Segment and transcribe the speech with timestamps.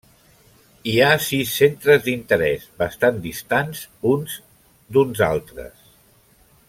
[0.91, 3.85] Hi ha sis centres d'interès, bastant distants
[4.15, 4.35] uns
[4.97, 5.87] d'uns altres.